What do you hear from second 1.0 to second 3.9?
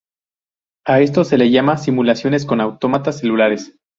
se le llama simulaciones con autómatas celulares.